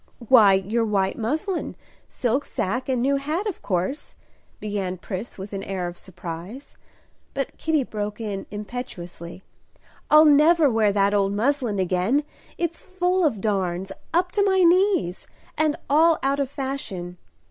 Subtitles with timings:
[0.29, 1.75] "Why, your white muslin,
[2.09, 4.15] silk sacque, and new hat, of course,"
[4.59, 6.75] began Pris with an air of surprise.
[7.35, 9.43] But Kitty broke in impetuously,
[10.09, 12.23] "I'll never wear that old muslin again;
[12.57, 17.17] it's full of darns, up to my knees, and all out of fashion.